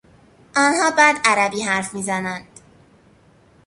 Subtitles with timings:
[0.55, 2.47] آنها بد عربی حرف میزنند.